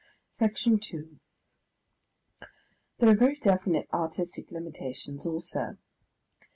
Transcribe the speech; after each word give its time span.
Section 0.31 0.79
2 0.79 1.19
There 2.97 3.09
are 3.09 3.13
very 3.15 3.35
definite 3.35 3.87
artistic 3.93 4.49
limitations 4.49 5.27
also. 5.27 5.77